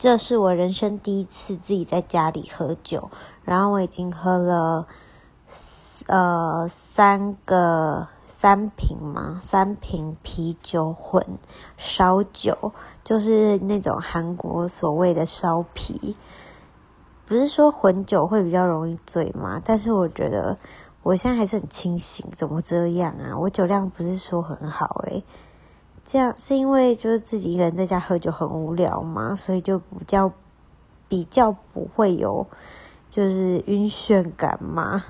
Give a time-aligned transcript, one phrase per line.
[0.00, 3.10] 这是我人生第一次自己在家里喝酒，
[3.44, 4.86] 然后我已经喝了
[6.06, 11.22] 呃三个三瓶嘛，三瓶啤酒混
[11.76, 12.72] 烧酒，
[13.04, 16.16] 就是那种韩国所谓的烧啤。
[17.26, 19.60] 不是说混酒会比较容易醉吗？
[19.62, 20.56] 但是我觉得
[21.02, 23.36] 我现在还是很清醒，怎么这样啊？
[23.36, 25.22] 我酒量不是说很好诶、
[26.12, 30.32] 这样是因为就是自己一个人在家喝酒很无聊嘛，所以就比较
[31.06, 32.44] 比较不会有
[33.08, 35.04] 就是晕眩感嘛。